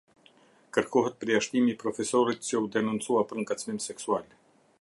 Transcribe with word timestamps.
Kërkohet 0.77 1.19
përjashtimi 1.25 1.71
i 1.73 1.77
profesorit 1.83 2.49
që 2.51 2.65
u 2.65 2.73
denoncua 2.79 3.25
për 3.33 3.45
ngacmim 3.45 3.83
seksual. 3.91 4.31